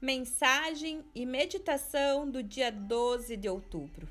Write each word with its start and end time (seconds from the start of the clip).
Mensagem 0.00 1.04
e 1.12 1.26
meditação 1.26 2.30
do 2.30 2.40
dia 2.40 2.70
12 2.70 3.36
de 3.36 3.48
outubro. 3.48 4.08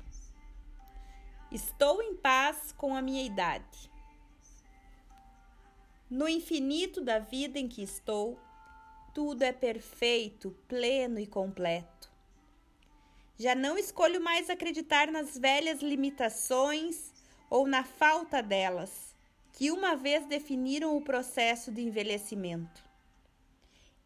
Estou 1.50 2.02
em 2.02 2.14
paz 2.14 2.74
com 2.76 2.94
a 2.94 3.00
minha 3.00 3.24
idade. 3.24 3.90
No 6.10 6.28
infinito 6.28 7.00
da 7.00 7.18
vida 7.18 7.58
em 7.58 7.66
que 7.66 7.82
estou, 7.82 8.38
tudo 9.14 9.42
é 9.42 9.50
perfeito, 9.50 10.54
pleno 10.68 11.18
e 11.18 11.26
completo. 11.26 12.12
Já 13.38 13.54
não 13.54 13.78
escolho 13.78 14.20
mais 14.20 14.50
acreditar 14.50 15.10
nas 15.10 15.38
velhas 15.38 15.80
limitações 15.80 17.14
ou 17.48 17.66
na 17.66 17.82
falta 17.82 18.42
delas, 18.42 19.16
que 19.54 19.70
uma 19.70 19.96
vez 19.96 20.26
definiram 20.26 20.94
o 20.94 21.00
processo 21.00 21.72
de 21.72 21.80
envelhecimento. 21.80 22.87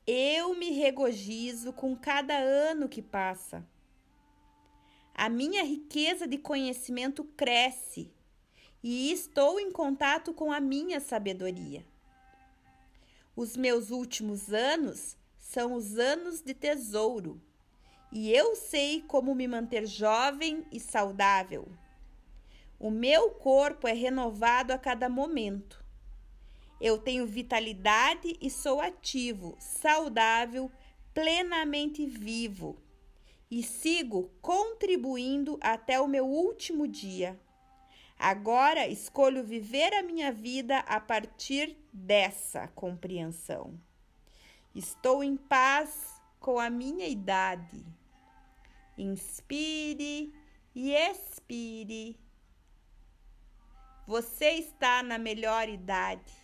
Eu 0.06 0.54
me 0.56 0.70
regozijo 0.70 1.72
com 1.72 1.96
cada 1.96 2.36
ano 2.36 2.88
que 2.88 3.00
passa. 3.00 3.64
A 5.14 5.28
minha 5.28 5.62
riqueza 5.62 6.26
de 6.26 6.38
conhecimento 6.38 7.22
cresce 7.22 8.10
e 8.82 9.12
estou 9.12 9.60
em 9.60 9.70
contato 9.70 10.34
com 10.34 10.50
a 10.50 10.58
minha 10.58 10.98
sabedoria. 10.98 11.86
Os 13.36 13.56
meus 13.56 13.90
últimos 13.90 14.52
anos 14.52 15.16
são 15.38 15.74
os 15.74 15.96
anos 15.96 16.40
de 16.40 16.52
tesouro 16.52 17.40
e 18.10 18.32
eu 18.32 18.56
sei 18.56 19.02
como 19.02 19.34
me 19.34 19.46
manter 19.46 19.86
jovem 19.86 20.66
e 20.72 20.80
saudável. 20.80 21.68
O 22.78 22.90
meu 22.90 23.30
corpo 23.30 23.86
é 23.86 23.92
renovado 23.92 24.72
a 24.72 24.78
cada 24.78 25.08
momento. 25.08 25.81
Eu 26.82 26.98
tenho 26.98 27.24
vitalidade 27.24 28.36
e 28.40 28.50
sou 28.50 28.80
ativo, 28.80 29.56
saudável, 29.60 30.68
plenamente 31.14 32.04
vivo. 32.04 32.76
E 33.48 33.62
sigo 33.62 34.32
contribuindo 34.42 35.60
até 35.60 36.00
o 36.00 36.08
meu 36.08 36.26
último 36.26 36.88
dia. 36.88 37.38
Agora 38.18 38.88
escolho 38.88 39.44
viver 39.44 39.94
a 39.94 40.02
minha 40.02 40.32
vida 40.32 40.80
a 40.80 40.98
partir 40.98 41.76
dessa 41.92 42.66
compreensão. 42.66 43.80
Estou 44.74 45.22
em 45.22 45.36
paz 45.36 46.20
com 46.40 46.58
a 46.58 46.68
minha 46.68 47.06
idade. 47.06 47.86
Inspire 48.98 50.34
e 50.74 50.92
expire. 50.92 52.18
Você 54.04 54.50
está 54.54 55.00
na 55.00 55.16
melhor 55.16 55.68
idade 55.68 56.41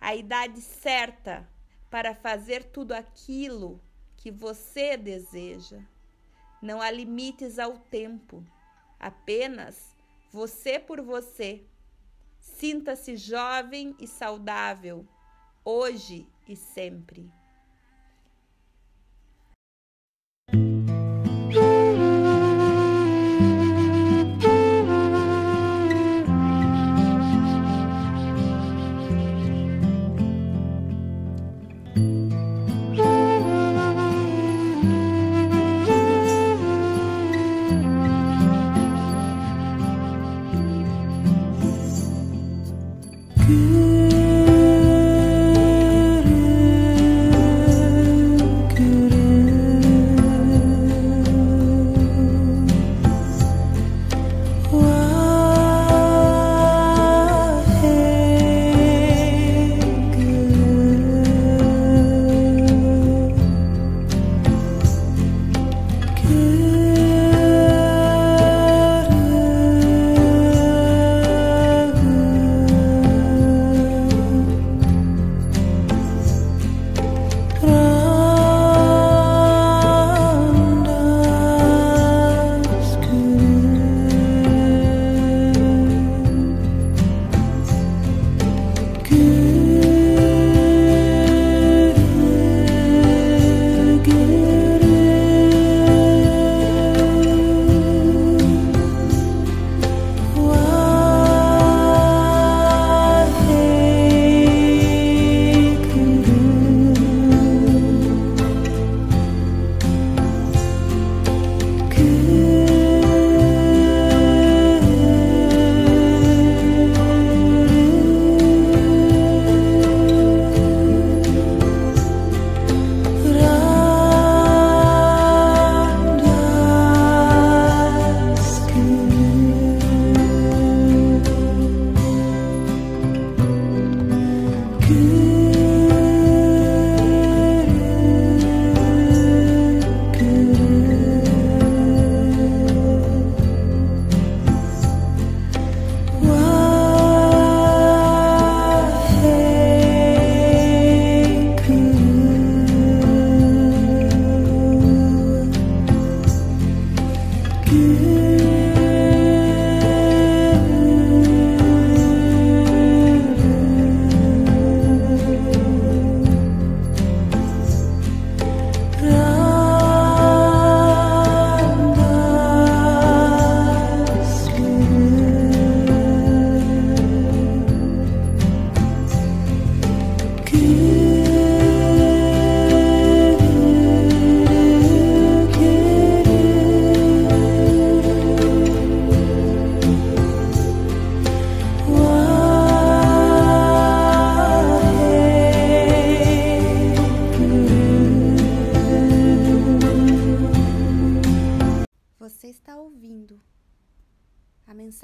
a 0.00 0.14
idade 0.14 0.60
certa 0.60 1.48
para 1.90 2.14
fazer 2.14 2.64
tudo 2.64 2.92
aquilo 2.92 3.80
que 4.16 4.30
você 4.30 4.96
deseja. 4.96 5.80
Não 6.60 6.80
há 6.80 6.90
limites 6.90 7.58
ao 7.58 7.78
tempo, 7.78 8.44
apenas 8.98 9.94
você 10.32 10.78
por 10.78 11.00
você. 11.00 11.64
Sinta-se 12.38 13.16
jovem 13.16 13.94
e 13.98 14.06
saudável, 14.06 15.06
hoje 15.64 16.28
e 16.48 16.56
sempre. 16.56 17.30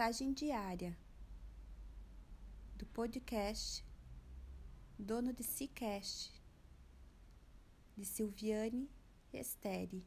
Mensagem 0.02 0.32
diária 0.32 0.99
do 2.75 2.84
podcast 2.87 3.84
Dono 4.99 5.32
de 5.32 5.44
Cicast 5.44 6.32
de 7.96 8.04
Silviane 8.04 8.90
Estere, 9.32 10.04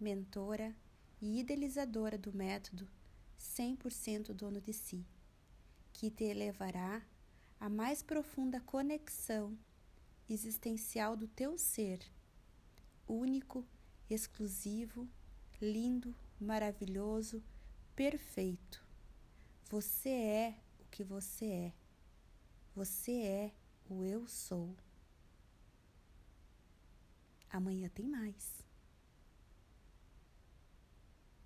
mentora 0.00 0.74
e 1.20 1.38
idealizadora 1.38 2.18
do 2.18 2.32
método 2.32 2.88
100% 3.38 4.32
dono 4.34 4.60
de 4.60 4.72
si, 4.72 5.06
que 5.92 6.10
te 6.10 6.34
levará 6.34 7.06
à 7.60 7.68
mais 7.68 8.02
profunda 8.02 8.60
conexão 8.60 9.56
existencial 10.28 11.16
do 11.16 11.28
teu 11.28 11.56
ser, 11.56 12.00
único, 13.06 13.64
exclusivo, 14.10 15.08
lindo, 15.62 16.12
maravilhoso, 16.40 17.40
perfeito. 17.98 18.80
Você 19.68 20.08
é 20.08 20.54
o 20.78 20.84
que 20.88 21.02
você 21.02 21.46
é. 21.46 21.72
Você 22.76 23.10
é 23.10 23.52
o 23.90 24.04
eu 24.04 24.24
sou. 24.28 24.72
Amanhã 27.50 27.88
tem 27.88 28.06
mais. 28.06 28.64